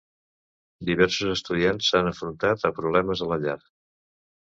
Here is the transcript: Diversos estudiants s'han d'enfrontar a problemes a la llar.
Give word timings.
Diversos 0.91 1.35
estudiants 1.35 1.91
s'han 1.91 2.09
d'enfrontar 2.09 2.57
a 2.57 2.75
problemes 2.83 3.27
a 3.29 3.33
la 3.35 3.43
llar. 3.49 3.61